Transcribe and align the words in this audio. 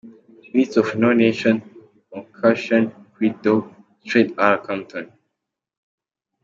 Beasts 0.51 0.77
Of 0.81 0.87
No 1.03 1.09
Nation 1.13 1.55
Concussion 2.11 2.83
Creed 3.13 3.35
Dope 3.43 3.71
Straight 4.03 4.31
Outta 4.39 4.65
Compton. 4.65 5.13